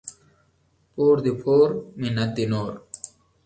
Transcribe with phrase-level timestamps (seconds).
[0.93, 1.67] پور دي پور،
[1.99, 2.73] منت دي نور.